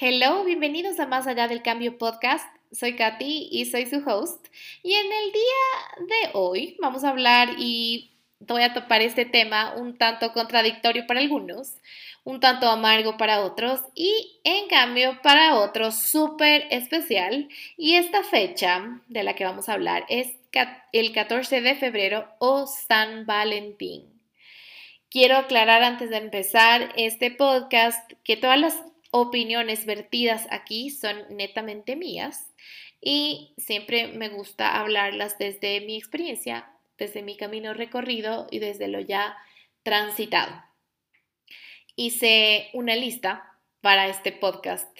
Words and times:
Hello, 0.00 0.42
bienvenidos 0.42 0.98
a 0.98 1.06
Más 1.06 1.28
Allá 1.28 1.46
del 1.46 1.62
Cambio 1.62 1.98
podcast. 1.98 2.44
Soy 2.72 2.96
Katy 2.96 3.48
y 3.52 3.66
soy 3.66 3.86
su 3.86 4.02
host. 4.04 4.44
Y 4.82 4.92
en 4.92 5.06
el 5.06 5.30
día 5.30 6.08
de 6.08 6.30
hoy 6.32 6.76
vamos 6.80 7.04
a 7.04 7.10
hablar 7.10 7.50
y 7.58 8.10
voy 8.40 8.62
a 8.62 8.74
topar 8.74 9.02
este 9.02 9.24
tema 9.24 9.72
un 9.76 9.96
tanto 9.96 10.32
contradictorio 10.32 11.06
para 11.06 11.20
algunos, 11.20 11.74
un 12.24 12.40
tanto 12.40 12.68
amargo 12.68 13.16
para 13.16 13.42
otros 13.42 13.82
y 13.94 14.40
en 14.42 14.66
cambio 14.66 15.20
para 15.22 15.54
otros 15.54 15.94
súper 15.94 16.66
especial. 16.70 17.48
Y 17.76 17.94
esta 17.94 18.24
fecha 18.24 19.00
de 19.06 19.22
la 19.22 19.36
que 19.36 19.44
vamos 19.44 19.68
a 19.68 19.74
hablar 19.74 20.06
es 20.08 20.32
el 20.90 21.12
14 21.12 21.60
de 21.60 21.76
febrero 21.76 22.28
o 22.40 22.66
San 22.66 23.26
Valentín. 23.26 24.12
Quiero 25.08 25.36
aclarar 25.36 25.84
antes 25.84 26.10
de 26.10 26.16
empezar 26.16 26.92
este 26.96 27.30
podcast 27.30 28.12
que 28.24 28.36
todas 28.36 28.58
las 28.58 28.74
opiniones 29.16 29.86
vertidas 29.86 30.48
aquí 30.50 30.90
son 30.90 31.16
netamente 31.30 31.94
mías 31.94 32.50
y 33.00 33.54
siempre 33.58 34.08
me 34.08 34.28
gusta 34.28 34.80
hablarlas 34.80 35.38
desde 35.38 35.80
mi 35.82 35.96
experiencia, 35.96 36.68
desde 36.98 37.22
mi 37.22 37.36
camino 37.36 37.74
recorrido 37.74 38.48
y 38.50 38.58
desde 38.58 38.88
lo 38.88 38.98
ya 38.98 39.36
transitado. 39.84 40.64
Hice 41.94 42.70
una 42.72 42.96
lista 42.96 43.56
para 43.80 44.08
este 44.08 44.32
podcast 44.32 44.90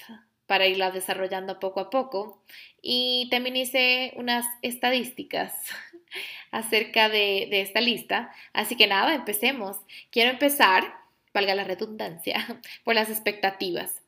para 0.47 0.69
irla 0.69 0.93
desarrollando 0.93 1.59
poco 1.59 1.81
a 1.81 1.91
poco 1.91 2.41
y 2.81 3.27
también 3.33 3.57
hice 3.57 4.13
unas 4.15 4.47
estadísticas 4.63 5.55
acerca 6.53 7.09
de, 7.09 7.49
de 7.51 7.63
esta 7.63 7.81
lista. 7.81 8.33
Así 8.53 8.77
que 8.77 8.87
nada, 8.87 9.13
empecemos. 9.13 9.77
Quiero 10.13 10.31
empezar, 10.31 10.95
valga 11.33 11.57
la 11.57 11.65
redundancia, 11.65 12.61
por 12.85 12.95
las 12.95 13.11
expectativas. 13.11 14.04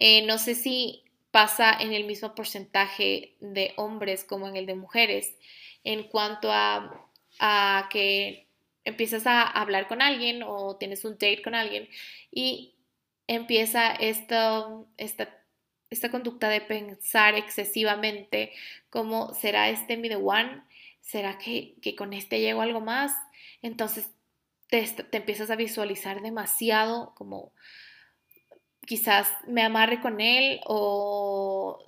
Eh, 0.00 0.22
no 0.26 0.38
sé 0.38 0.54
si 0.54 1.04
pasa 1.30 1.72
en 1.78 1.92
el 1.92 2.04
mismo 2.04 2.34
porcentaje 2.34 3.36
de 3.40 3.74
hombres 3.76 4.24
como 4.24 4.48
en 4.48 4.56
el 4.56 4.66
de 4.66 4.74
mujeres. 4.74 5.36
En 5.84 6.04
cuanto 6.04 6.50
a, 6.52 7.06
que 7.90 8.46
empiezas 8.84 9.26
a 9.26 9.42
hablar 9.42 9.88
con 9.88 10.02
alguien 10.02 10.42
o 10.42 10.76
tienes 10.76 11.04
un 11.04 11.12
date 11.12 11.42
con 11.42 11.54
alguien 11.54 11.88
y 12.30 12.74
empieza 13.26 13.92
esta, 13.92 14.66
esta 14.98 16.10
conducta 16.10 16.48
de 16.48 16.60
pensar 16.60 17.34
excesivamente 17.36 18.52
como 18.90 19.32
será 19.34 19.70
este 19.70 19.96
mi 19.96 20.08
the 20.08 20.16
one, 20.16 20.62
será 21.00 21.38
que, 21.38 21.74
con 21.96 22.12
este 22.12 22.40
llego 22.40 22.62
algo 22.62 22.80
más, 22.80 23.12
entonces 23.62 24.10
te, 24.68 24.82
te 24.82 25.16
empiezas 25.16 25.50
a 25.50 25.56
visualizar 25.56 26.20
demasiado 26.20 27.14
como 27.14 27.52
quizás 28.86 29.28
me 29.46 29.62
amarre 29.62 30.00
con 30.00 30.20
él 30.20 30.60
o 30.66 31.78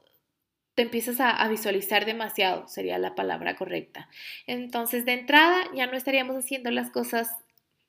te 0.75 0.83
empiezas 0.83 1.21
a, 1.21 1.47
visualizar 1.49 2.07
demasiado, 2.07 2.67
sería 2.67 2.99
la 2.99 3.15
palabra 3.15 3.57
correcta. 3.57 4.09
Entonces, 4.47 5.05
de 5.05 5.13
entrada, 5.13 5.65
ya 5.75 5.87
no 5.87 5.97
estaríamos 5.97 6.37
haciendo 6.37 6.71
las 6.71 6.91
cosas 6.91 7.29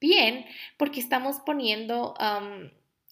bien 0.02 0.46
porque 0.78 1.00
estamos 1.00 1.40
poniendo, 1.46 2.14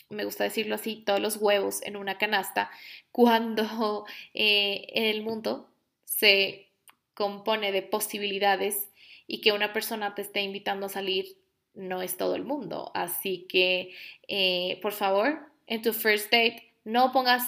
me 0.10 0.26
gusta 0.26 0.44
decirlo 0.44 0.76
así, 0.76 1.04
todos 1.06 1.22
los 1.22 1.38
huevos 1.38 1.82
en 1.84 1.96
una 1.96 2.18
canasta 2.18 2.70
cuando 3.12 4.06
eh, 4.34 4.88
el 4.94 5.22
mundo 5.22 5.70
se 6.04 6.68
compone 7.14 7.72
de 7.72 7.82
posibilidades 7.82 8.90
y 9.26 9.40
que 9.40 9.54
una 9.54 9.72
persona 9.72 10.16
te 10.16 10.22
esté 10.22 10.42
invitando 10.42 10.88
a 10.88 10.90
salir 10.90 11.38
no 11.74 12.02
es 12.02 12.18
todo 12.18 12.36
el 12.36 12.44
mundo. 12.44 12.92
Así 12.94 13.46
que, 13.48 13.94
eh, 14.28 14.80
por 14.82 14.92
favor, 14.92 15.51
en 15.72 15.82
tu 15.82 15.94
first 15.94 16.26
date, 16.26 16.70
no 16.84 17.14
pongas 17.14 17.44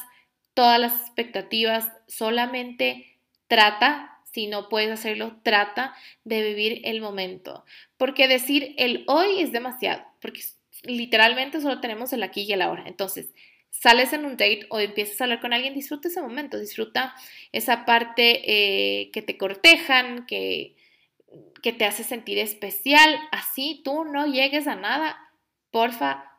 todas 0.53 0.79
las 0.79 0.93
expectativas, 1.01 1.89
solamente 2.07 3.17
trata, 3.47 4.17
si 4.31 4.47
no 4.47 4.69
puedes 4.69 4.91
hacerlo, 4.91 5.41
trata 5.43 5.93
de 6.23 6.41
vivir 6.41 6.79
el 6.85 7.01
momento. 7.01 7.65
Porque 7.97 8.29
decir 8.29 8.75
el 8.77 9.03
hoy 9.07 9.41
es 9.41 9.51
demasiado, 9.51 10.05
porque 10.21 10.39
literalmente 10.83 11.59
solo 11.59 11.81
tenemos 11.81 12.13
el 12.13 12.23
aquí 12.23 12.43
y 12.43 12.53
el 12.53 12.61
ahora. 12.61 12.85
Entonces, 12.87 13.33
sales 13.71 14.13
en 14.13 14.23
un 14.23 14.37
date 14.37 14.67
o 14.69 14.79
empiezas 14.79 15.19
a 15.19 15.25
hablar 15.25 15.41
con 15.41 15.51
alguien, 15.51 15.73
disfruta 15.73 16.07
ese 16.07 16.21
momento, 16.21 16.57
disfruta 16.57 17.13
esa 17.51 17.83
parte 17.83 18.41
eh, 18.45 19.11
que 19.11 19.21
te 19.21 19.37
cortejan, 19.37 20.25
que, 20.27 20.77
que 21.61 21.73
te 21.73 21.83
hace 21.83 22.05
sentir 22.05 22.37
especial. 22.37 23.19
Así 23.33 23.81
tú 23.83 24.05
no 24.05 24.27
llegues 24.27 24.67
a 24.67 24.77
nada, 24.77 25.17
porfa, 25.71 26.32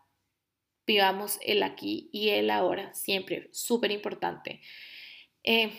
vivamos 0.86 1.38
el 1.42 1.62
aquí 1.62 2.08
y 2.12 2.30
el 2.30 2.50
ahora, 2.50 2.92
siempre, 2.94 3.48
súper 3.52 3.90
importante. 3.90 4.60
Eh, 5.42 5.72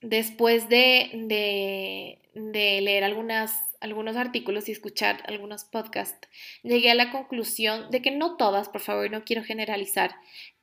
después 0.00 0.68
de, 0.68 2.18
leer 2.34 3.04
algunas, 3.04 3.52
algunos 3.80 4.16
artículos 4.16 4.68
y 4.68 4.72
escuchar 4.72 5.22
algunos 5.26 5.64
podcasts, 5.64 6.28
llegué 6.62 6.90
a 6.90 6.94
la 6.94 7.10
conclusión 7.10 7.90
de 7.90 8.02
que 8.02 8.10
no 8.10 8.36
todas, 8.36 8.68
por 8.68 8.80
favor, 8.80 9.10
no 9.10 9.24
quiero 9.24 9.44
generalizar, 9.44 10.14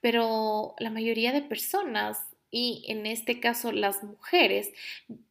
pero 0.01 0.75
la 0.79 0.89
mayoría 0.89 1.31
de 1.31 1.41
personas 1.41 2.17
y 2.51 2.83
en 2.87 3.05
este 3.05 3.39
caso 3.39 3.71
las 3.71 4.03
mujeres 4.03 4.71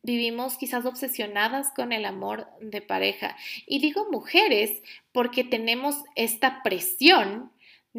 vivimos 0.03 0.57
quizás 0.57 0.85
obsesionadas 0.85 1.73
con 1.75 1.93
el 1.93 2.05
amor 2.05 2.47
de 2.61 2.81
pareja. 2.81 3.37
Y 3.67 3.81
digo 3.81 4.07
mujeres 4.11 4.83
porque 5.11 5.43
tenemos 5.43 5.97
esta 6.15 6.63
presión 6.63 7.51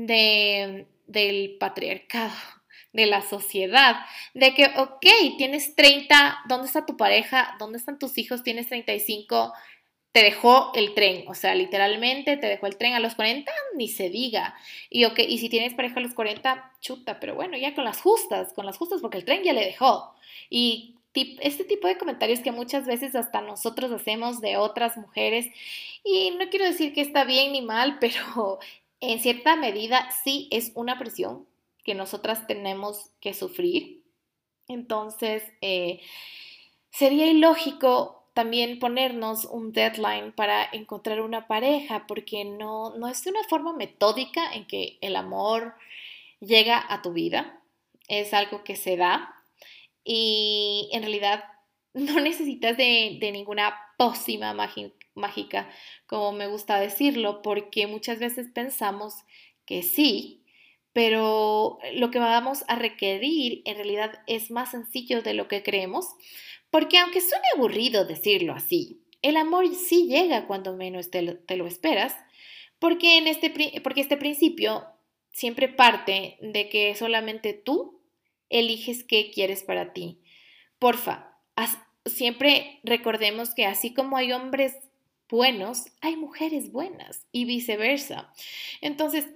de, 0.06 0.88
del 1.08 1.58
patriarcado, 1.60 2.34
de 2.94 3.06
la 3.06 3.22
sociedad, 3.22 3.98
de 4.34 4.54
que, 4.54 4.66
ok, 4.78 5.06
tienes 5.38 5.76
30, 5.76 6.40
¿dónde 6.48 6.68
está 6.68 6.86
tu 6.86 6.98
pareja? 6.98 7.56
¿Dónde 7.60 7.78
están 7.78 8.00
tus 8.00 8.18
hijos? 8.18 8.44
Tienes 8.44 8.68
35, 8.68 9.54
te 10.12 10.24
dejó 10.24 10.72
el 10.74 10.96
tren, 10.96 11.26
o 11.28 11.36
sea, 11.36 11.54
literalmente 11.54 12.36
te 12.38 12.48
dejó 12.48 12.66
el 12.66 12.78
tren 12.78 12.94
a 12.94 13.00
los 13.00 13.16
40, 13.16 13.52
ni 13.76 13.88
se 13.88 14.09
diga. 14.09 14.56
Y, 14.90 15.06
okay, 15.06 15.26
y 15.32 15.38
si 15.38 15.50
tienes 15.50 15.76
pareja 15.76 16.00
a 16.00 16.04
los 16.04 16.14
40, 16.14 16.74
chuta, 16.80 17.20
pero 17.20 17.36
bueno, 17.36 17.58
ya 17.58 17.76
con 17.76 17.84
las 17.84 18.02
justas, 18.02 18.54
con 18.54 18.66
las 18.66 18.78
justas, 18.78 19.02
porque 19.02 19.18
el 19.18 19.26
tren 19.26 19.44
ya 19.44 19.54
le 19.54 19.66
dejó. 19.66 20.16
Y 20.50 20.96
este 21.42 21.64
tipo 21.64 21.88
de 21.88 21.98
comentarios 21.98 22.40
que 22.40 22.52
muchas 22.52 22.86
veces 22.86 23.16
hasta 23.16 23.42
nosotros 23.42 23.92
hacemos 23.92 24.42
de 24.42 24.58
otras 24.58 24.98
mujeres. 24.98 25.48
Y 26.04 26.32
no 26.32 26.50
quiero 26.50 26.66
decir 26.66 26.94
que 26.94 27.02
está 27.02 27.24
bien 27.24 27.52
ni 27.52 27.62
mal, 27.62 27.98
pero 28.02 28.59
en 29.02 29.20
cierta 29.20 29.56
medida 29.56 30.10
sí 30.24 30.48
es 30.52 30.72
una 30.76 30.98
presión 30.98 31.48
que 31.84 31.96
nosotras 31.96 32.48
tenemos 32.48 33.12
que 33.22 33.34
sufrir. 33.34 34.04
Entonces, 34.68 35.44
eh, 35.62 36.02
sería 36.92 37.28
ilógico 37.28 38.20
también 38.34 38.80
ponernos 38.80 39.46
un 39.46 39.74
deadline 39.74 40.32
para 40.32 40.64
encontrar 40.72 41.22
una 41.22 41.48
pareja, 41.48 42.06
porque 42.08 42.46
no, 42.46 42.96
no 42.96 43.08
es 43.08 43.26
una 43.26 43.44
forma 43.50 43.74
metódica 43.74 44.54
en 44.54 44.66
que 44.68 44.98
el 45.02 45.16
amor 45.16 45.76
llega 46.40 46.86
a 46.88 47.02
tu 47.02 47.12
vida, 47.12 47.59
es 48.08 48.34
algo 48.34 48.64
que 48.64 48.76
se 48.76 48.98
da 48.98 49.36
y 50.04 50.90
en 50.94 51.02
realidad 51.02 51.44
no 51.94 52.20
necesitas 52.20 52.78
de, 52.78 53.18
de 53.20 53.32
ninguna 53.32 53.76
pócima 53.98 54.54
mágica 54.54 54.99
mágica, 55.19 55.69
como 56.07 56.31
me 56.31 56.47
gusta 56.47 56.80
decirlo, 56.80 57.41
porque 57.41 57.88
muchas 57.88 58.19
veces 58.19 58.47
pensamos 58.53 59.13
que 59.66 59.84
sí, 59.84 60.44
pero 60.94 61.78
lo 61.94 62.09
que 62.09 62.19
vamos 62.19 62.63
a 62.68 62.75
requerir 62.75 63.62
en 63.66 63.75
realidad 63.75 64.24
es 64.25 64.50
más 64.50 64.72
sencillo 64.72 65.22
de 65.22 65.34
lo 65.34 65.47
que 65.47 65.62
creemos, 65.62 66.08
porque 66.72 66.97
aunque 66.97 67.22
suene 67.22 67.46
aburrido 67.56 68.06
decirlo 68.06 68.53
así, 68.53 69.02
el 69.22 69.38
amor 69.38 69.68
sí 69.75 70.08
llega 70.08 70.47
cuando 70.47 70.75
menos 70.75 71.12
te 71.12 71.22
lo, 71.22 71.68
esperas, 71.68 72.16
porque, 72.79 73.18
en 73.18 73.28
este, 73.28 73.81
porque 73.84 74.02
este 74.02 74.18
principio 74.18 74.85
siempre 75.31 75.67
parte 75.67 76.38
de 76.41 76.70
que 76.70 76.96
solamente 76.96 77.53
tú 77.53 78.02
eliges 78.49 79.03
qué 79.03 79.32
quieres 79.32 79.64
para 79.64 79.94
ti. 79.94 80.22
Porfa, 80.79 81.38
siempre 82.05 82.79
recordemos 82.84 83.53
que 83.53 83.66
así 83.66 83.94
como 83.94 84.17
hay 84.17 84.32
hombres 84.32 84.76
buenos, 85.29 85.85
hay 86.02 86.16
mujeres 86.16 86.72
buenas 86.72 87.26
y 87.31 87.46
viceversa. 87.46 88.34
Entonces, 88.81 89.28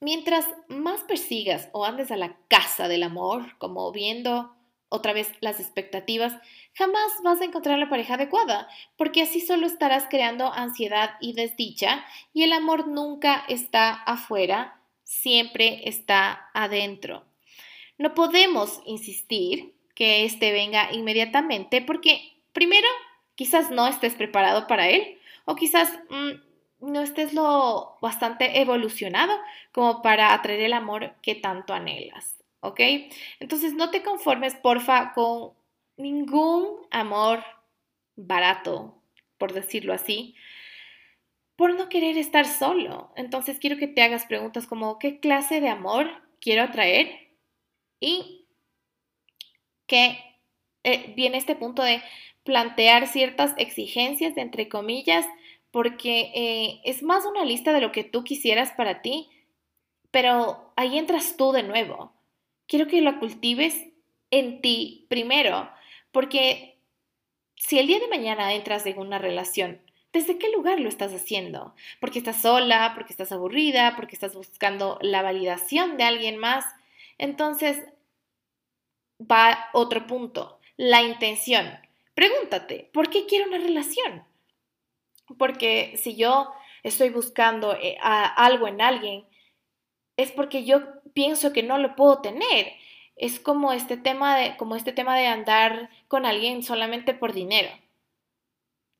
mientras 0.00 0.46
más 0.68 1.02
persigas 1.02 1.68
o 1.72 1.84
andes 1.84 2.10
a 2.10 2.16
la 2.16 2.36
casa 2.48 2.88
del 2.88 3.02
amor, 3.02 3.58
como 3.58 3.90
viendo 3.92 4.54
otra 4.88 5.12
vez 5.12 5.32
las 5.40 5.60
expectativas, 5.60 6.34
jamás 6.74 7.12
vas 7.22 7.40
a 7.40 7.44
encontrar 7.44 7.78
la 7.78 7.90
pareja 7.90 8.14
adecuada, 8.14 8.68
porque 8.96 9.22
así 9.22 9.40
solo 9.40 9.66
estarás 9.66 10.06
creando 10.08 10.52
ansiedad 10.52 11.16
y 11.20 11.34
desdicha 11.34 12.04
y 12.32 12.44
el 12.44 12.52
amor 12.52 12.88
nunca 12.88 13.44
está 13.48 13.90
afuera, 13.90 14.80
siempre 15.04 15.82
está 15.88 16.48
adentro. 16.54 17.24
No 17.98 18.14
podemos 18.14 18.80
insistir 18.86 19.74
que 19.94 20.24
éste 20.24 20.52
venga 20.52 20.92
inmediatamente 20.92 21.82
porque, 21.82 22.40
primero, 22.52 22.88
quizás 23.38 23.70
no 23.70 23.86
estés 23.86 24.14
preparado 24.14 24.66
para 24.66 24.88
él 24.88 25.16
o 25.44 25.54
quizás 25.54 25.96
mm, 26.10 26.90
no 26.90 27.00
estés 27.02 27.32
lo 27.34 27.96
bastante 28.02 28.60
evolucionado 28.60 29.32
como 29.70 30.02
para 30.02 30.34
atraer 30.34 30.62
el 30.62 30.72
amor 30.72 31.14
que 31.22 31.36
tanto 31.36 31.72
anhelas, 31.72 32.36
¿ok? 32.58 32.80
Entonces 33.38 33.74
no 33.74 33.90
te 33.92 34.02
conformes, 34.02 34.56
porfa, 34.56 35.12
con 35.12 35.52
ningún 35.96 36.84
amor 36.90 37.44
barato, 38.16 39.00
por 39.38 39.52
decirlo 39.52 39.94
así, 39.94 40.34
por 41.54 41.76
no 41.76 41.88
querer 41.88 42.18
estar 42.18 42.44
solo. 42.44 43.12
Entonces 43.14 43.60
quiero 43.60 43.76
que 43.76 43.86
te 43.86 44.02
hagas 44.02 44.26
preguntas 44.26 44.66
como, 44.66 44.98
¿qué 44.98 45.20
clase 45.20 45.60
de 45.60 45.68
amor 45.68 46.10
quiero 46.40 46.64
atraer? 46.64 47.30
Y 48.00 48.46
que 49.86 50.18
eh, 50.82 51.14
viene 51.16 51.38
este 51.38 51.54
punto 51.54 51.84
de 51.84 52.02
plantear 52.48 53.06
ciertas 53.08 53.52
exigencias, 53.58 54.38
entre 54.38 54.70
comillas, 54.70 55.26
porque 55.70 56.32
eh, 56.34 56.80
es 56.82 57.02
más 57.02 57.26
una 57.26 57.44
lista 57.44 57.74
de 57.74 57.82
lo 57.82 57.92
que 57.92 58.04
tú 58.04 58.24
quisieras 58.24 58.72
para 58.72 59.02
ti, 59.02 59.28
pero 60.10 60.72
ahí 60.74 60.96
entras 60.96 61.36
tú 61.36 61.52
de 61.52 61.62
nuevo. 61.62 62.14
Quiero 62.66 62.86
que 62.86 63.02
lo 63.02 63.18
cultives 63.18 63.76
en 64.30 64.62
ti 64.62 65.04
primero, 65.10 65.68
porque 66.10 66.78
si 67.54 67.78
el 67.78 67.86
día 67.86 67.98
de 67.98 68.08
mañana 68.08 68.54
entras 68.54 68.86
en 68.86 68.98
una 68.98 69.18
relación, 69.18 69.82
¿desde 70.10 70.38
qué 70.38 70.50
lugar 70.50 70.80
lo 70.80 70.88
estás 70.88 71.12
haciendo? 71.12 71.74
Porque 72.00 72.20
estás 72.20 72.40
sola, 72.40 72.92
porque 72.94 73.12
estás 73.12 73.30
aburrida, 73.30 73.94
porque 73.94 74.14
estás 74.14 74.34
buscando 74.34 74.98
la 75.02 75.20
validación 75.20 75.98
de 75.98 76.04
alguien 76.04 76.38
más. 76.38 76.64
Entonces, 77.18 77.84
va 79.20 79.68
otro 79.74 80.06
punto, 80.06 80.60
la 80.78 81.02
intención. 81.02 81.86
Pregúntate, 82.18 82.90
¿por 82.92 83.10
qué 83.10 83.26
quiero 83.26 83.46
una 83.46 83.58
relación? 83.58 84.24
Porque 85.38 85.94
si 86.02 86.16
yo 86.16 86.52
estoy 86.82 87.10
buscando 87.10 87.74
eh, 87.74 87.96
algo 88.02 88.66
en 88.66 88.80
alguien, 88.80 89.24
es 90.16 90.32
porque 90.32 90.64
yo 90.64 90.80
pienso 91.12 91.52
que 91.52 91.62
no 91.62 91.78
lo 91.78 91.94
puedo 91.94 92.20
tener. 92.20 92.72
Es 93.14 93.38
como 93.38 93.72
este 93.72 93.96
tema 93.96 94.36
de, 94.36 94.56
como 94.56 94.74
este 94.74 94.90
tema 94.90 95.16
de 95.16 95.28
andar 95.28 95.90
con 96.08 96.26
alguien 96.26 96.64
solamente 96.64 97.14
por 97.14 97.32
dinero. 97.34 97.70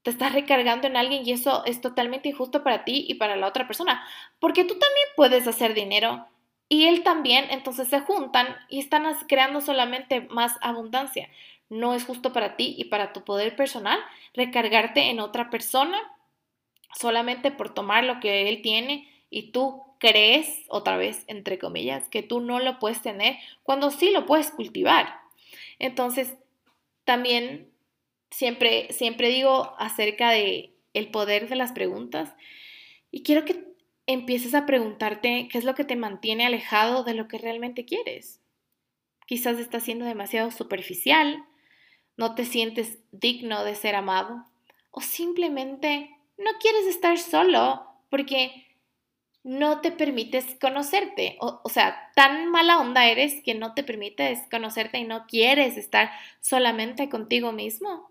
Te 0.04 0.10
estás 0.10 0.32
recargando 0.32 0.86
en 0.86 0.96
alguien 0.96 1.26
y 1.26 1.32
eso 1.32 1.64
es 1.64 1.80
totalmente 1.80 2.28
injusto 2.28 2.62
para 2.62 2.84
ti 2.84 3.04
y 3.08 3.14
para 3.14 3.34
la 3.34 3.48
otra 3.48 3.66
persona. 3.66 4.06
Porque 4.38 4.62
tú 4.62 4.78
también 4.78 5.08
puedes 5.16 5.44
hacer 5.48 5.74
dinero 5.74 6.28
y 6.68 6.86
él 6.86 7.02
también, 7.02 7.46
entonces 7.50 7.88
se 7.88 7.98
juntan 7.98 8.46
y 8.68 8.78
están 8.78 9.12
creando 9.26 9.60
solamente 9.60 10.20
más 10.30 10.54
abundancia. 10.60 11.28
No 11.68 11.94
es 11.94 12.04
justo 12.04 12.32
para 12.32 12.56
ti 12.56 12.74
y 12.78 12.84
para 12.84 13.12
tu 13.12 13.24
poder 13.24 13.56
personal 13.56 13.98
recargarte 14.34 15.10
en 15.10 15.20
otra 15.20 15.50
persona 15.50 15.98
solamente 16.98 17.50
por 17.50 17.74
tomar 17.74 18.04
lo 18.04 18.20
que 18.20 18.48
él 18.48 18.62
tiene 18.62 19.08
y 19.30 19.50
tú 19.52 19.82
crees, 19.98 20.64
otra 20.68 20.96
vez, 20.96 21.24
entre 21.26 21.58
comillas, 21.58 22.08
que 22.08 22.22
tú 22.22 22.40
no 22.40 22.60
lo 22.60 22.78
puedes 22.78 23.02
tener 23.02 23.36
cuando 23.62 23.90
sí 23.90 24.10
lo 24.10 24.26
puedes 24.26 24.50
cultivar. 24.50 25.20
Entonces, 25.78 26.34
también 27.04 27.70
siempre, 28.30 28.92
siempre 28.92 29.28
digo 29.28 29.74
acerca 29.78 30.30
de 30.30 30.74
el 30.94 31.10
poder 31.10 31.48
de 31.48 31.56
las 31.56 31.72
preguntas 31.72 32.34
y 33.10 33.22
quiero 33.22 33.44
que 33.44 33.64
empieces 34.06 34.54
a 34.54 34.66
preguntarte 34.66 35.48
qué 35.50 35.58
es 35.58 35.64
lo 35.64 35.74
que 35.74 35.84
te 35.84 35.96
mantiene 35.96 36.46
alejado 36.46 37.04
de 37.04 37.14
lo 37.14 37.28
que 37.28 37.38
realmente 37.38 37.84
quieres. 37.84 38.40
Quizás 39.26 39.58
estás 39.58 39.82
siendo 39.82 40.06
demasiado 40.06 40.50
superficial, 40.50 41.44
no 42.18 42.34
te 42.34 42.44
sientes 42.44 42.98
digno 43.12 43.64
de 43.64 43.74
ser 43.74 43.94
amado 43.94 44.44
o 44.90 45.00
simplemente 45.00 46.10
no 46.36 46.50
quieres 46.60 46.86
estar 46.86 47.16
solo 47.16 47.86
porque 48.10 48.66
no 49.44 49.80
te 49.80 49.92
permites 49.92 50.44
conocerte. 50.60 51.36
O, 51.40 51.68
sea, 51.68 52.10
tan 52.14 52.50
mala 52.50 52.78
onda 52.78 53.06
eres 53.06 53.42
que 53.44 53.54
no 53.54 53.72
te 53.72 53.84
permites 53.84 54.40
conocerte 54.50 54.98
y 54.98 55.04
no 55.04 55.26
quieres 55.26 55.76
estar 55.76 56.10
solamente 56.40 57.08
contigo 57.08 57.52
mismo. 57.52 58.10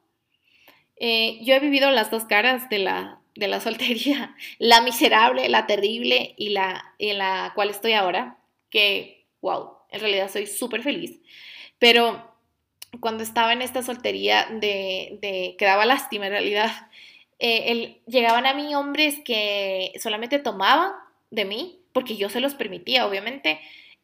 Eh, 0.95 1.39
yo 1.43 1.53
he 1.53 1.59
vivido 1.59 1.91
las 1.91 2.09
dos 2.09 2.25
caras 2.25 2.69
de 2.69 2.79
la, 2.79 3.19
de 3.35 3.47
la 3.47 3.59
soltería, 3.59 4.35
la 4.57 4.81
miserable, 4.81 5.49
la 5.49 5.67
terrible 5.67 6.33
y 6.37 6.49
la 6.49 6.95
en 6.97 7.17
la 7.17 7.51
cual 7.55 7.69
estoy 7.69 7.91
ahora, 7.91 8.39
que, 8.69 9.27
wow, 9.41 9.73
en 9.89 9.99
realidad 9.99 10.31
soy 10.31 10.47
súper 10.47 10.81
feliz. 10.81 11.19
Pero 11.77 12.36
cuando 12.99 13.23
estaba 13.23 13.53
en 13.53 13.61
esta 13.61 13.81
soltería 13.81 14.47
de, 14.49 15.55
que 15.57 15.65
daba 15.65 15.85
lástima 15.85 16.27
en 16.27 16.33
realidad, 16.33 16.71
eh, 17.39 18.01
llegaban 18.07 18.45
a 18.45 18.53
mí 18.53 18.73
hombres 18.75 19.15
que 19.23 19.93
solamente 19.99 20.39
tomaban 20.39 20.91
de 21.31 21.45
mí, 21.45 21.79
porque 21.93 22.17
yo 22.17 22.29
se 22.29 22.39
los 22.39 22.55
permitía, 22.55 23.07
obviamente, 23.07 23.59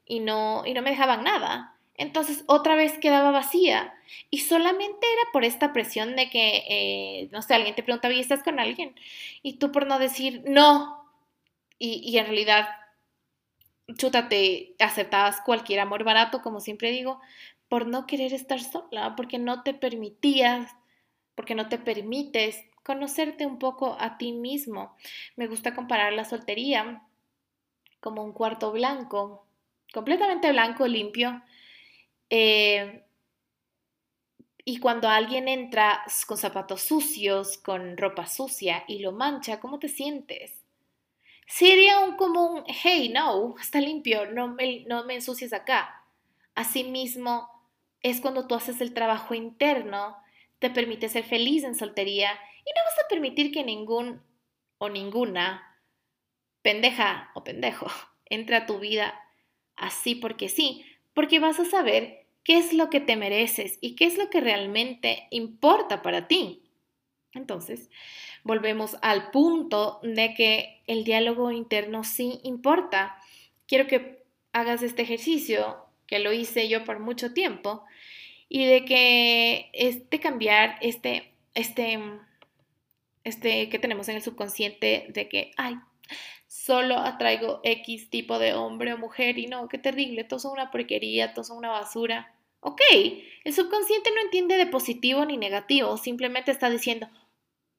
y 0.06 0.20
no, 0.20 0.64
y 0.66 0.74
no 0.74 0.82
me 0.82 0.92
dejaban 0.92 1.24
nada. 1.24 1.76
Entonces 1.96 2.44
otra 2.48 2.76
vez 2.76 2.98
quedaba 2.98 3.32
vacía 3.32 3.94
y 4.30 4.40
solamente 4.40 5.06
era 5.14 5.32
por 5.32 5.44
esta 5.44 5.74
presión 5.74 6.16
de 6.16 6.30
que, 6.30 6.64
eh, 6.68 7.30
no 7.32 7.42
sé, 7.42 7.54
alguien 7.54 7.76
te 7.76 7.84
preguntaba, 7.84 8.14
¿y 8.14 8.20
estás 8.20 8.44
con 8.44 8.60
alguien? 8.60 8.96
Y 9.44 9.54
tú 9.54 9.72
por 9.72 9.86
no 9.86 10.00
decir 10.00 10.44
no, 10.46 11.06
y, 11.78 12.02
y 12.04 12.18
en 12.18 12.26
realidad, 12.26 12.68
chuta, 13.98 14.30
te 14.30 14.76
aceptabas 14.80 15.42
cualquier 15.42 15.80
amor 15.80 16.04
barato, 16.04 16.42
como 16.42 16.60
siempre 16.60 16.92
digo, 16.92 17.20
por 17.74 17.88
no 17.88 18.06
querer 18.06 18.36
estar 18.36 18.60
sola, 18.60 19.16
porque 19.16 19.40
no 19.40 19.64
te 19.64 19.74
permitías, 19.74 20.72
porque 21.34 21.56
no 21.56 21.70
te 21.70 21.80
permites 21.80 22.64
conocerte 22.84 23.48
un 23.48 23.58
poco 23.58 23.98
a 24.00 24.20
ti 24.20 24.32
mismo. 24.32 24.96
Me 25.38 25.48
gusta 25.48 25.74
comparar 25.74 26.14
la 26.14 26.24
soltería 26.24 27.02
como 28.00 28.24
un 28.24 28.32
cuarto 28.32 28.72
blanco, 28.72 29.48
completamente 29.92 30.52
blanco, 30.52 30.86
limpio. 30.86 31.42
Eh, 32.30 33.04
y 34.64 34.78
cuando 34.78 35.10
alguien 35.10 35.48
entra 35.48 36.04
con 36.28 36.38
zapatos 36.38 36.84
sucios, 36.84 37.58
con 37.58 37.98
ropa 37.98 38.28
sucia 38.28 38.84
y 38.88 39.00
lo 39.00 39.14
mancha, 39.14 39.60
¿cómo 39.60 39.80
te 39.80 39.88
sientes? 39.88 40.62
Sería 41.48 42.02
un 42.02 42.18
como 42.18 42.46
un, 42.46 42.64
hey, 42.68 43.12
no, 43.12 43.56
está 43.60 43.80
limpio, 43.80 44.28
no 44.32 44.50
me, 44.50 44.82
no 44.82 45.06
me 45.06 45.16
ensucies 45.16 45.54
acá. 45.54 46.06
Asimismo, 46.54 47.50
es 48.04 48.22
cuando 48.22 48.48
tú 48.48 48.56
haces 48.56 48.82
el 48.82 48.94
trabajo 48.94 49.34
interno, 49.34 50.18
te 50.60 50.70
permite 50.70 51.10
ser 51.10 51.24
feliz 51.24 51.64
en 51.64 51.76
soltería 51.76 52.32
y 52.32 52.70
no 52.70 52.82
vas 52.86 53.04
a 53.04 53.08
permitir 53.10 53.52
que 53.52 53.64
ningún 53.64 54.22
o 54.78 54.90
ninguna 54.90 55.82
pendeja 56.62 57.32
o 57.34 57.44
pendejo 57.44 57.88
entre 58.26 58.58
a 58.58 58.66
tu 58.66 58.80
vida 58.80 59.20
así 59.76 60.16
porque 60.16 60.50
sí, 60.50 60.86
porque 61.14 61.40
vas 61.40 61.60
a 61.60 61.66
saber 61.66 62.26
qué 62.44 62.58
es 62.58 62.74
lo 62.74 62.90
que 62.90 63.00
te 63.00 63.16
mereces 63.16 63.78
y 63.82 63.96
qué 63.96 64.06
es 64.06 64.18
lo 64.18 64.30
que 64.30 64.42
realmente 64.42 65.28
importa 65.32 66.02
para 66.02 66.28
ti. 66.28 66.64
Entonces, 67.34 67.90
volvemos 68.44 68.98
al 69.02 69.32
punto 69.32 70.00
de 70.04 70.34
que 70.36 70.84
el 70.88 71.04
diálogo 71.04 71.52
interno 71.52 72.04
sí 72.04 72.40
importa. 72.44 73.18
Quiero 73.66 73.88
que 73.88 74.24
hagas 74.52 74.84
este 74.84 75.02
ejercicio, 75.02 75.78
que 76.06 76.20
lo 76.20 76.32
hice 76.32 76.70
yo 76.70 76.84
por 76.84 77.00
mucho 77.00 77.34
tiempo, 77.34 77.86
y 78.56 78.66
de 78.66 78.86
que 78.86 79.72
este 79.74 80.20
cambiar, 80.20 80.78
este, 80.82 81.34
este 81.56 82.00
este, 83.24 83.68
que 83.68 83.80
tenemos 83.80 84.08
en 84.10 84.18
el 84.18 84.22
subconsciente 84.22 85.08
de 85.10 85.28
que, 85.28 85.54
ay, 85.58 85.76
solo 86.46 87.00
atraigo 87.00 87.62
X 87.64 88.12
tipo 88.12 88.38
de 88.38 88.54
hombre 88.54 88.94
o 88.94 89.00
mujer 89.00 89.40
y 89.40 89.48
no, 89.48 89.68
qué 89.70 89.80
terrible, 89.80 90.24
todos 90.24 90.44
son 90.44 90.52
una 90.52 90.70
porquería, 90.70 91.34
todos 91.34 91.48
son 91.48 91.58
una 91.58 91.72
basura. 91.72 92.32
Ok, 92.60 92.80
el 93.44 93.54
subconsciente 93.56 94.12
no 94.14 94.22
entiende 94.22 94.56
de 94.56 94.68
positivo 94.68 95.26
ni 95.26 95.36
negativo, 95.36 95.98
simplemente 95.98 96.52
está 96.52 96.70
diciendo, 96.70 97.10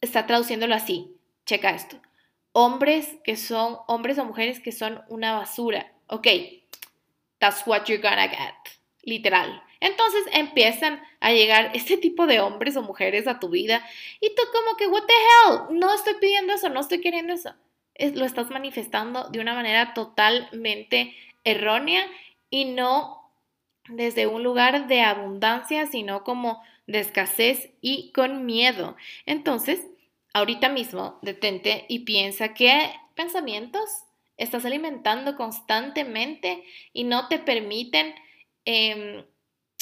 está 0.01 0.27
traduciéndolo 0.27 0.75
así, 0.75 1.15
checa 1.47 1.71
esto, 1.71 2.03
hombres 2.51 3.17
que 3.23 3.37
son, 3.37 3.79
hombres 3.87 4.19
o 4.19 4.25
mujeres 4.25 4.59
que 4.59 4.73
son 4.73 5.03
una 5.09 5.39
basura. 5.39 5.93
Ok, 6.09 6.27
that's 7.39 7.65
what 7.65 7.85
you're 7.85 8.03
gonna 8.03 8.27
get, 8.27 8.57
literal. 9.05 9.63
Entonces 9.81 10.23
empiezan 10.33 11.03
a 11.21 11.33
llegar 11.33 11.71
este 11.75 11.97
tipo 11.97 12.27
de 12.27 12.41
hombres 12.41 12.77
o 12.77 12.83
mujeres 12.83 13.27
a 13.27 13.39
tu 13.39 13.49
vida 13.49 13.85
y 14.21 14.29
tú 14.35 14.43
como 14.53 14.77
que, 14.77 14.87
what 14.87 15.05
the 15.07 15.13
hell, 15.13 15.79
no 15.79 15.93
estoy 15.95 16.15
pidiendo 16.21 16.55
eso, 16.55 16.69
no 16.69 16.81
estoy 16.81 17.01
queriendo 17.01 17.33
eso. 17.33 17.55
lo 17.99 18.25
estás 18.25 18.51
manifestando 18.51 19.29
de 19.31 19.41
una 19.41 19.55
manera 19.55 19.95
totalmente 19.95 21.15
errónea 21.45 22.05
y 22.51 22.67
no 22.67 23.31
desde 23.89 24.27
un 24.27 24.43
lugar 24.43 24.87
de 24.89 25.03
abundancia, 25.03 25.87
sino 25.87 26.25
como 26.25 26.63
de 26.87 27.01
escasez 27.01 27.71
y 27.81 28.13
con 28.13 28.47
miedo. 28.47 28.97
Entonces, 29.27 29.87
ahorita 30.33 30.69
mismo, 30.69 31.19
detente 31.23 31.87
y 31.89 32.01
piensa 32.01 32.55
qué 32.55 32.93
pensamientos 33.15 33.89
estás 34.37 34.65
alimentando 34.65 35.37
constantemente 35.37 36.65
y 36.93 37.05
no 37.05 37.29
te 37.29 37.39
permiten 37.39 38.15
em, 38.65 39.25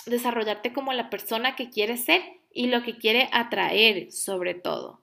desarrollarte 0.06 0.72
como 0.72 0.92
la 0.92 1.10
persona 1.10 1.56
que 1.56 1.70
quieres 1.70 2.04
ser 2.04 2.22
y 2.52 2.66
lo 2.66 2.82
que 2.82 2.98
quiere 2.98 3.28
atraer 3.32 4.12
sobre 4.12 4.54
todo. 4.54 5.00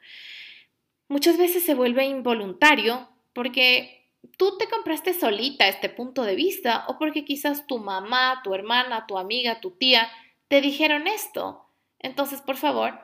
muchas 1.07 1.37
veces 1.37 1.63
se 1.63 1.73
vuelve 1.73 2.05
involuntario 2.05 3.09
porque 3.33 4.05
tú 4.37 4.57
te 4.57 4.67
compraste 4.67 5.13
solita 5.13 5.67
este 5.67 5.89
punto 5.89 6.23
de 6.23 6.35
vista 6.35 6.85
o 6.87 6.99
porque 6.99 7.25
quizás 7.25 7.65
tu 7.65 7.79
mamá, 7.79 8.41
tu 8.43 8.53
hermana, 8.53 9.07
tu 9.07 9.17
amiga, 9.17 9.59
tu 9.59 9.71
tía 9.71 10.09
te 10.47 10.61
dijeron 10.61 11.07
esto. 11.07 11.65
Entonces, 11.99 12.41
por 12.41 12.57
favor, 12.57 12.99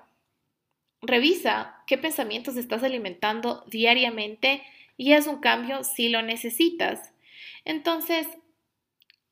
revisa 1.02 1.84
qué 1.88 1.98
pensamientos 1.98 2.58
estás 2.58 2.84
alimentando 2.84 3.64
diariamente 3.68 4.64
y 4.98 5.14
haz 5.14 5.28
un 5.28 5.40
cambio 5.40 5.84
si 5.84 6.10
lo 6.10 6.22
necesitas. 6.22 7.14
Entonces, 7.64 8.28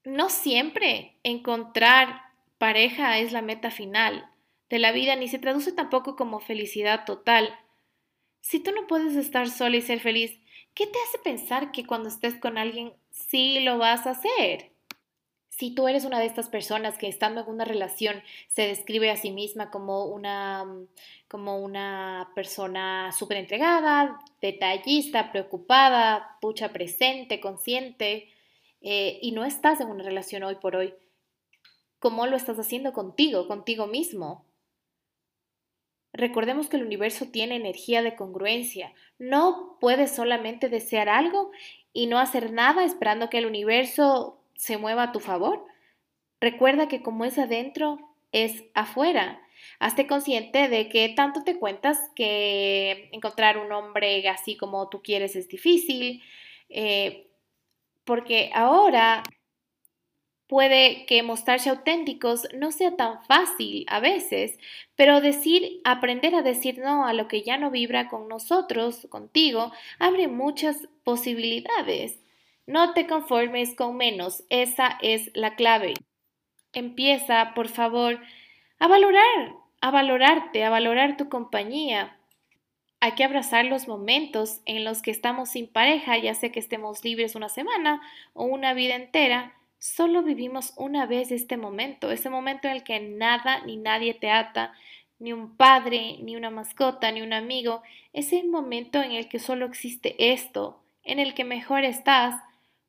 no 0.04 0.30
siempre 0.30 1.16
encontrar 1.24 2.22
pareja 2.58 3.20
es 3.20 3.32
la 3.32 3.42
meta 3.42 3.72
final 3.72 4.30
de 4.70 4.80
la 4.80 4.92
vida, 4.92 5.16
ni 5.16 5.28
se 5.28 5.40
traduce 5.40 5.72
tampoco 5.72 6.16
como 6.16 6.40
felicidad 6.40 7.06
total. 7.06 7.58
Si 8.42 8.60
tú 8.60 8.72
no 8.72 8.88
puedes 8.88 9.16
estar 9.16 9.50
sola 9.50 9.78
y 9.78 9.82
ser 9.82 10.00
feliz, 10.00 10.40
¿qué 10.74 10.88
te 10.88 10.98
hace 11.08 11.20
pensar 11.24 11.72
que 11.72 11.86
cuando 11.86 12.10
estés 12.10 12.36
con 12.36 12.58
alguien 12.58 12.94
sí 13.12 13.60
lo 13.60 13.78
vas 13.78 14.08
a 14.08 14.12
hacer? 14.12 14.74
Si 15.50 15.76
tú 15.76 15.88
eres 15.88 16.04
una 16.04 16.20
de 16.20 16.26
estas 16.26 16.50
personas 16.50 16.98
que 16.98 17.08
estando 17.08 17.42
en 17.42 17.48
una 17.48 17.64
relación 17.64 18.24
se 18.48 18.64
describe 18.68 19.12
a 19.12 19.18
sí 19.18 19.30
misma 19.30 19.70
como 19.70 20.06
una, 20.06 20.66
como 21.28 21.60
una 21.60 22.32
persona 22.34 23.12
súper 23.12 23.38
entregada, 23.38 24.20
detallista, 24.42 25.32
preocupada, 25.32 26.38
pucha 26.42 26.74
presente, 26.74 27.40
consciente, 27.40 28.30
eh, 28.82 29.20
y 29.22 29.32
no 29.32 29.46
estás 29.46 29.80
en 29.80 29.90
una 29.90 30.04
relación 30.04 30.44
hoy 30.44 30.56
por 30.56 30.76
hoy, 30.76 30.94
¿cómo 32.04 32.28
lo 32.28 32.36
estás 32.36 32.60
haciendo 32.60 32.92
contigo, 32.92 33.48
contigo 33.48 33.88
mismo? 33.88 34.44
Recordemos 36.12 36.68
que 36.68 36.76
el 36.76 36.84
universo 36.84 37.28
tiene 37.32 37.56
energía 37.56 38.02
de 38.02 38.18
congruencia. 38.18 38.94
No 39.20 39.78
puedes 39.80 40.14
solamente 40.14 40.68
desear 40.68 41.08
algo 41.08 41.52
y 41.94 42.08
no 42.08 42.20
hacer 42.20 42.52
nada 42.52 42.84
esperando 42.84 43.30
que 43.30 43.38
el 43.38 43.46
universo 43.46 44.38
se 44.54 44.78
mueva 44.78 45.04
a 45.04 45.12
tu 45.14 45.22
favor. 45.22 45.66
Recuerda 46.42 46.90
que 46.90 47.02
como 47.02 47.24
es 47.24 47.40
adentro, 47.40 48.00
es 48.34 48.66
afuera. 48.74 49.42
Hazte 49.80 50.06
consciente 50.06 50.68
de 50.68 50.90
que 50.90 51.08
tanto 51.08 51.46
te 51.46 51.58
cuentas 51.58 51.98
que 52.16 53.08
encontrar 53.14 53.58
un 53.58 53.72
hombre 53.72 54.28
así 54.28 54.58
como 54.58 54.90
tú 54.90 55.02
quieres 55.02 55.38
es 55.38 55.48
difícil, 55.48 56.22
eh, 56.68 57.30
porque 58.04 58.52
ahora 58.54 59.24
puede 60.48 61.06
que 61.06 61.24
mostrarse 61.24 61.70
auténticos 61.70 62.48
no 62.54 62.72
sea 62.72 62.96
tan 62.96 63.24
fácil 63.24 63.86
a 63.88 64.00
veces, 64.00 64.60
pero 64.96 65.22
decir, 65.22 65.82
aprender 65.84 66.36
a 66.36 66.42
decir 66.42 66.80
no 66.80 67.06
a 67.06 67.14
lo 67.14 67.28
que 67.28 67.42
ya 67.42 67.58
no 67.58 67.72
vibra 67.72 68.10
con 68.10 68.28
nosotros, 68.28 69.08
contigo, 69.10 69.72
abre 70.00 70.28
muchas 70.28 70.88
posibilidades. 71.04 72.20
No 72.66 72.94
te 72.94 73.08
conformes 73.08 73.76
con 73.76 73.98
menos, 73.98 74.44
esa 74.50 74.98
es 75.02 75.32
la 75.34 75.56
clave. 75.56 75.94
Empieza, 76.72 77.54
por 77.56 77.68
favor, 77.68 78.20
a 78.80 78.88
valorar, 78.88 79.56
a 79.82 79.92
valorarte, 79.92 80.64
a 80.64 80.70
valorar 80.70 81.18
tu 81.18 81.30
compañía. 81.30 82.18
Hay 83.00 83.14
que 83.14 83.26
abrazar 83.26 83.66
los 83.66 83.88
momentos 83.88 84.62
en 84.66 84.86
los 84.86 85.02
que 85.02 85.12
estamos 85.12 85.50
sin 85.50 85.68
pareja, 85.68 86.18
ya 86.18 86.34
sea 86.36 86.52
que 86.54 86.60
estemos 86.60 87.04
libres 87.04 87.36
una 87.36 87.50
semana 87.50 88.02
o 88.34 88.46
una 88.46 88.74
vida 88.74 88.96
entera. 88.96 89.54
Solo 89.84 90.24
vivimos 90.24 90.72
una 90.78 91.06
vez 91.06 91.30
este 91.30 91.58
momento, 91.58 92.10
ese 92.10 92.30
momento 92.30 92.70
en 92.70 92.76
el 92.76 92.84
que 92.86 93.02
nada 93.02 93.66
ni 93.66 93.76
nadie 93.76 94.14
te 94.14 94.32
ata, 94.32 94.74
ni 95.20 95.34
un 95.34 95.58
padre, 95.58 96.20
ni 96.22 96.38
una 96.38 96.50
mascota, 96.50 97.12
ni 97.12 97.22
un 97.22 97.34
amigo. 97.34 97.84
Es 98.14 98.32
el 98.32 98.48
momento 98.48 99.04
en 99.04 99.12
el 99.12 99.28
que 99.28 99.40
solo 99.40 99.66
existe 99.66 100.16
esto, 100.32 100.82
en 101.04 101.20
el 101.20 101.34
que 101.34 101.44
mejor 101.44 101.84
estás, 101.84 102.42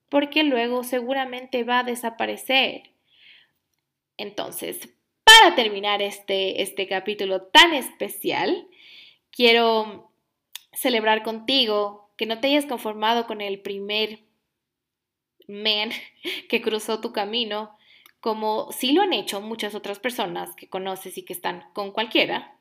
porque 0.08 0.44
luego 0.44 0.84
seguramente 0.84 1.64
va 1.64 1.80
a 1.80 1.82
desaparecer. 1.82 2.92
Entonces, 4.16 4.88
para 5.24 5.56
terminar 5.56 6.00
este, 6.00 6.62
este 6.62 6.86
capítulo 6.86 7.42
tan 7.42 7.74
especial, 7.74 8.68
quiero 9.32 10.12
celebrar 10.72 11.24
contigo 11.24 12.12
que 12.16 12.26
no 12.26 12.38
te 12.38 12.46
hayas 12.46 12.66
conformado 12.66 13.26
con 13.26 13.40
el 13.40 13.58
primer 13.58 14.20
man 15.48 15.90
que 16.48 16.62
cruzó 16.62 17.00
tu 17.00 17.12
camino, 17.12 17.76
como 18.20 18.72
sí 18.72 18.92
lo 18.92 19.02
han 19.02 19.12
hecho 19.12 19.40
muchas 19.40 19.74
otras 19.74 19.98
personas 19.98 20.54
que 20.56 20.68
conoces 20.68 21.18
y 21.18 21.22
que 21.24 21.32
están 21.32 21.64
con 21.72 21.92
cualquiera. 21.92 22.56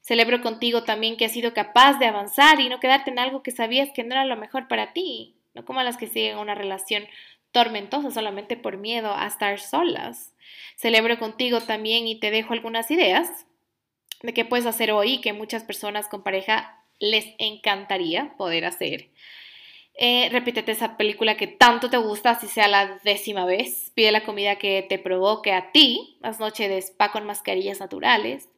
Celebro 0.00 0.42
contigo 0.42 0.84
también 0.84 1.16
que 1.16 1.24
has 1.24 1.32
sido 1.32 1.54
capaz 1.54 1.98
de 1.98 2.06
avanzar 2.06 2.60
y 2.60 2.68
no 2.68 2.80
quedarte 2.80 3.10
en 3.10 3.18
algo 3.18 3.42
que 3.42 3.50
sabías 3.50 3.90
que 3.94 4.04
no 4.04 4.14
era 4.14 4.24
lo 4.24 4.36
mejor 4.36 4.68
para 4.68 4.92
ti 4.92 5.36
no 5.54 5.64
como 5.64 5.82
las 5.82 5.96
que 5.96 6.08
siguen 6.08 6.38
una 6.38 6.54
relación 6.54 7.04
tormentosa 7.52 8.10
solamente 8.10 8.56
por 8.56 8.76
miedo 8.76 9.14
a 9.14 9.26
estar 9.26 9.60
solas. 9.60 10.34
Celebro 10.76 11.18
contigo 11.18 11.60
también 11.60 12.06
y 12.06 12.18
te 12.18 12.30
dejo 12.30 12.52
algunas 12.52 12.90
ideas 12.90 13.46
de 14.22 14.34
qué 14.34 14.44
puedes 14.44 14.66
hacer 14.66 14.90
hoy 14.90 15.20
que 15.20 15.32
muchas 15.32 15.62
personas 15.62 16.08
con 16.08 16.22
pareja 16.22 16.82
les 16.98 17.26
encantaría 17.38 18.34
poder 18.36 18.64
hacer. 18.64 19.10
Eh, 19.96 20.28
repítete 20.32 20.72
esa 20.72 20.96
película 20.96 21.36
que 21.36 21.46
tanto 21.46 21.88
te 21.88 21.98
gusta, 21.98 22.30
así 22.30 22.48
sea 22.48 22.66
la 22.66 22.98
décima 23.04 23.46
vez. 23.46 23.92
Pide 23.94 24.10
la 24.10 24.24
comida 24.24 24.56
que 24.56 24.84
te 24.88 24.98
provoque 24.98 25.52
a 25.52 25.70
ti. 25.70 26.18
Haz 26.22 26.40
noche 26.40 26.68
de 26.68 26.78
spa 26.78 27.12
con 27.12 27.24
mascarillas 27.24 27.78
naturales. 27.78 28.48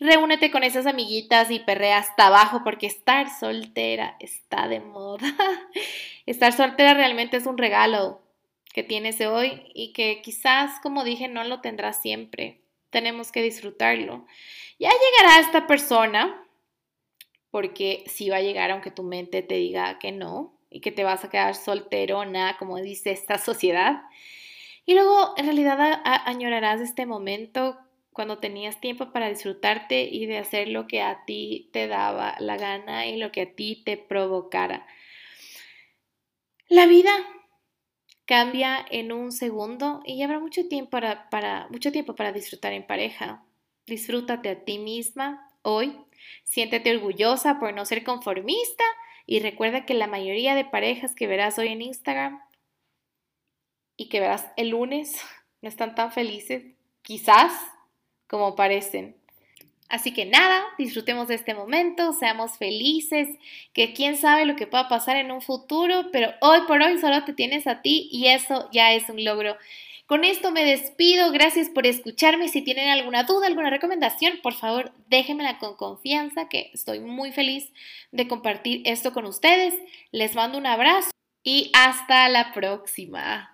Reúnete 0.00 0.50
con 0.50 0.64
esas 0.64 0.86
amiguitas 0.86 1.50
y 1.50 1.60
perrea 1.60 1.98
hasta 1.98 2.26
abajo 2.26 2.60
porque 2.62 2.86
estar 2.86 3.28
soltera 3.30 4.16
está 4.20 4.68
de 4.68 4.80
moda. 4.80 5.26
estar 6.26 6.52
soltera 6.52 6.92
realmente 6.92 7.38
es 7.38 7.46
un 7.46 7.56
regalo 7.56 8.20
que 8.74 8.82
tienes 8.82 9.20
hoy 9.22 9.70
y 9.74 9.94
que 9.94 10.20
quizás, 10.22 10.78
como 10.82 11.04
dije, 11.04 11.26
no 11.26 11.42
lo 11.44 11.62
tendrás 11.62 12.02
siempre. 12.02 12.60
Tenemos 12.90 13.32
que 13.32 13.42
disfrutarlo. 13.42 14.26
Ya 14.78 14.90
llegará 14.90 15.40
esta 15.40 15.66
persona, 15.66 16.46
porque 17.50 18.04
sí 18.06 18.28
va 18.28 18.36
a 18.36 18.42
llegar 18.42 18.70
aunque 18.70 18.90
tu 18.90 19.02
mente 19.02 19.42
te 19.42 19.54
diga 19.54 19.98
que 19.98 20.12
no 20.12 20.58
y 20.72 20.80
que 20.80 20.92
te 20.92 21.04
vas 21.04 21.24
a 21.24 21.30
quedar 21.30 21.54
solterona, 21.54 22.56
como 22.58 22.76
dice 22.78 23.10
esta 23.10 23.38
sociedad. 23.38 24.02
Y 24.84 24.94
luego 24.94 25.34
en 25.36 25.44
realidad 25.44 26.00
añorarás 26.04 26.80
este 26.80 27.06
momento 27.06 27.78
cuando 28.12 28.38
tenías 28.38 28.80
tiempo 28.80 29.12
para 29.12 29.28
disfrutarte 29.28 30.02
y 30.02 30.26
de 30.26 30.38
hacer 30.38 30.68
lo 30.68 30.86
que 30.86 31.00
a 31.00 31.24
ti 31.24 31.70
te 31.72 31.86
daba 31.86 32.36
la 32.40 32.56
gana 32.56 33.06
y 33.06 33.16
lo 33.16 33.32
que 33.32 33.42
a 33.42 33.54
ti 33.54 33.82
te 33.84 33.96
provocara. 33.96 34.86
La 36.68 36.86
vida 36.86 37.12
cambia 38.26 38.84
en 38.90 39.12
un 39.12 39.32
segundo 39.32 40.02
y 40.04 40.22
habrá 40.22 40.40
mucho 40.40 40.68
tiempo 40.68 40.90
para, 40.90 41.68
mucho 41.70 41.92
tiempo 41.92 42.14
para 42.14 42.32
disfrutar 42.32 42.72
en 42.72 42.86
pareja. 42.86 43.44
Disfrútate 43.86 44.50
a 44.50 44.64
ti 44.64 44.78
misma 44.78 45.50
hoy. 45.62 45.96
Siéntete 46.44 46.94
orgullosa 46.94 47.58
por 47.58 47.72
no 47.74 47.84
ser 47.84 48.04
conformista 48.04 48.84
y 49.26 49.40
recuerda 49.40 49.86
que 49.86 49.94
la 49.94 50.06
mayoría 50.06 50.54
de 50.54 50.64
parejas 50.64 51.14
que 51.14 51.26
verás 51.26 51.58
hoy 51.58 51.68
en 51.68 51.82
Instagram 51.82 52.40
y 53.96 54.08
que 54.08 54.20
verás 54.20 54.46
el 54.56 54.70
lunes 54.70 55.16
no 55.62 55.68
están 55.68 55.94
tan 55.94 56.12
felices, 56.12 56.64
quizás, 57.02 57.52
como 58.26 58.54
parecen. 58.54 59.16
Así 59.88 60.14
que 60.14 60.24
nada, 60.24 60.64
disfrutemos 60.78 61.28
de 61.28 61.34
este 61.34 61.54
momento, 61.54 62.14
seamos 62.14 62.56
felices, 62.56 63.28
que 63.74 63.92
quién 63.92 64.16
sabe 64.16 64.46
lo 64.46 64.56
que 64.56 64.66
pueda 64.66 64.88
pasar 64.88 65.18
en 65.18 65.30
un 65.30 65.42
futuro, 65.42 66.06
pero 66.10 66.32
hoy 66.40 66.60
por 66.66 66.80
hoy 66.80 66.98
solo 66.98 67.24
te 67.24 67.34
tienes 67.34 67.66
a 67.66 67.82
ti 67.82 68.08
y 68.10 68.28
eso 68.28 68.70
ya 68.72 68.94
es 68.94 69.10
un 69.10 69.22
logro 69.22 69.54
con 70.06 70.24
esto 70.24 70.50
me 70.50 70.64
despido, 70.64 71.30
gracias 71.30 71.68
por 71.68 71.86
escucharme. 71.86 72.48
Si 72.48 72.62
tienen 72.62 72.88
alguna 72.88 73.24
duda, 73.24 73.46
alguna 73.46 73.70
recomendación, 73.70 74.40
por 74.42 74.52
favor 74.52 74.92
déjenmela 75.08 75.58
con 75.58 75.76
confianza, 75.76 76.48
que 76.48 76.70
estoy 76.74 77.00
muy 77.00 77.32
feliz 77.32 77.72
de 78.10 78.28
compartir 78.28 78.82
esto 78.84 79.12
con 79.12 79.24
ustedes. 79.24 79.74
Les 80.10 80.34
mando 80.34 80.58
un 80.58 80.66
abrazo 80.66 81.10
y 81.42 81.70
hasta 81.74 82.28
la 82.28 82.52
próxima. 82.52 83.51